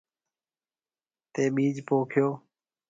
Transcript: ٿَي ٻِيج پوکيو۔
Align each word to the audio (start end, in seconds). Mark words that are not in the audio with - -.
ٿَي 1.33 1.43
ٻِيج 1.55 1.75
پوکيو۔ 1.87 2.27